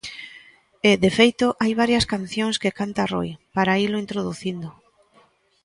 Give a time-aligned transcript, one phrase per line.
[0.89, 4.69] E, de feito, hai varias cancións que canta Roi, para ilo introducindo.